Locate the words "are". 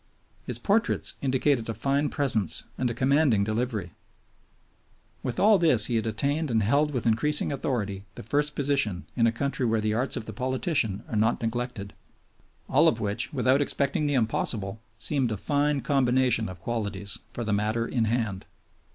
11.07-11.15